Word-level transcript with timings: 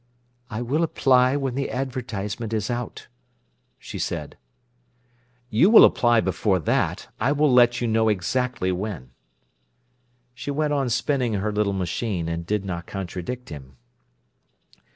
"I 0.49 0.63
will 0.63 0.81
apply 0.81 1.35
when 1.37 1.53
the 1.53 1.69
advertisement 1.69 2.53
is 2.53 2.71
out," 2.71 3.07
she 3.77 3.99
said. 3.99 4.35
"You 5.51 5.69
will 5.69 5.85
apply 5.85 6.21
before 6.21 6.57
that. 6.57 7.09
I 7.19 7.31
will 7.31 7.53
let 7.53 7.81
you 7.81 7.87
know 7.87 8.09
exactly 8.09 8.71
when." 8.71 9.11
She 10.33 10.49
went 10.49 10.73
on 10.73 10.89
spinning 10.89 11.35
her 11.35 11.51
little 11.51 11.71
machine, 11.73 12.27
and 12.27 12.47
did 12.47 12.65
not 12.65 12.87
contradict 12.87 13.49
him. 13.49 13.77